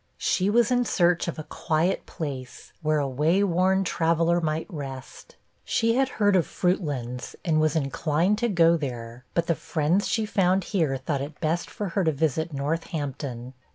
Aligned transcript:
'She 0.17 0.49
was 0.49 0.71
in 0.71 0.83
search 0.83 1.27
of 1.27 1.37
a 1.37 1.43
quiet 1.43 2.07
place, 2.07 2.73
where 2.81 2.97
a 2.97 3.07
way 3.07 3.43
worn 3.43 3.83
traveller 3.83 4.41
might 4.41 4.65
rest. 4.67 5.35
She 5.63 5.93
had 5.93 6.09
heard 6.17 6.35
of 6.35 6.47
Fruitlands, 6.47 7.35
and 7.45 7.61
was 7.61 7.75
inclined 7.75 8.39
to 8.39 8.49
go 8.49 8.77
there; 8.77 9.25
but 9.35 9.45
the 9.45 9.53
friends 9.53 10.07
she 10.07 10.25
found 10.25 10.63
here 10.63 10.97
thought 10.97 11.21
it 11.21 11.39
best 11.39 11.69
for 11.69 11.89
her 11.89 12.03
to 12.03 12.11
visit 12.11 12.51
Northampton. 12.51 13.53